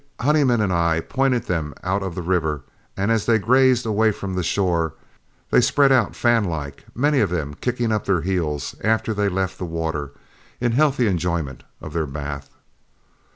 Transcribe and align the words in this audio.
Honeyman 0.19 0.61
and 0.61 0.73
I 0.73 0.99
pointed 0.99 1.43
them 1.43 1.75
out 1.83 2.01
of 2.01 2.15
the 2.15 2.23
river; 2.23 2.63
and 2.97 3.11
as 3.11 3.27
they 3.27 3.37
grazed 3.37 3.85
away 3.85 4.11
from 4.11 4.33
the 4.33 4.41
shore, 4.41 4.95
they 5.51 5.61
spread 5.61 5.91
out 5.91 6.15
fan 6.15 6.43
like, 6.45 6.85
many 6.95 7.19
of 7.19 7.29
them 7.29 7.53
kicking 7.53 7.91
up 7.91 8.05
their 8.05 8.21
heels 8.21 8.73
after 8.83 9.13
they 9.13 9.29
left 9.29 9.59
the 9.59 9.63
water 9.65 10.11
in 10.59 10.71
healthy 10.71 11.05
enjoyment 11.07 11.61
of 11.81 11.93
their 11.93 12.07
bath. 12.07 12.49